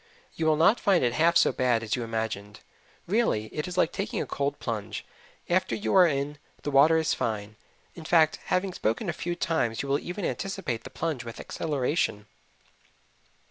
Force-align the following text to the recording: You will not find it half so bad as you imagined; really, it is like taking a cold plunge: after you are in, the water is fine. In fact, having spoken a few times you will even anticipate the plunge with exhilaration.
You 0.33 0.47
will 0.47 0.55
not 0.55 0.79
find 0.79 1.03
it 1.03 1.13
half 1.13 1.37
so 1.37 1.51
bad 1.51 1.83
as 1.83 1.95
you 1.95 2.01
imagined; 2.03 2.61
really, 3.05 3.53
it 3.53 3.67
is 3.67 3.77
like 3.77 3.91
taking 3.91 4.19
a 4.19 4.25
cold 4.25 4.57
plunge: 4.57 5.05
after 5.47 5.75
you 5.75 5.93
are 5.93 6.07
in, 6.07 6.39
the 6.63 6.71
water 6.71 6.97
is 6.97 7.13
fine. 7.13 7.55
In 7.93 8.03
fact, 8.05 8.39
having 8.45 8.73
spoken 8.73 9.09
a 9.09 9.13
few 9.13 9.35
times 9.35 9.83
you 9.83 9.87
will 9.89 9.99
even 9.99 10.25
anticipate 10.25 10.85
the 10.85 10.89
plunge 10.89 11.23
with 11.23 11.39
exhilaration. 11.39 12.25